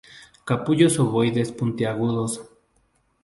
Capullos 0.51 0.95
ovoides 1.03 1.51
puntiagudos. 1.59 2.39